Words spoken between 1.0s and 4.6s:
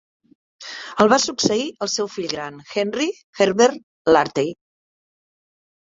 El va succeir el seu fill gran, Henry Herbert Lartey.